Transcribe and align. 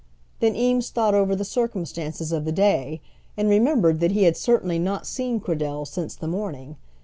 Then 0.39 0.55
Eames 0.55 0.89
thought 0.89 1.13
over 1.13 1.35
the 1.35 1.45
circumstances 1.45 2.31
of 2.31 2.43
the 2.43 2.51
day, 2.51 3.01
and 3.37 3.47
remembered 3.47 3.99
that 3.99 4.13
he 4.13 4.23
had 4.23 4.35
certainly 4.35 4.79
not 4.79 5.05
seen 5.05 5.39
Cradell 5.39 5.85
since 5.85 6.15
the 6.15 6.27
morning. 6.27 6.75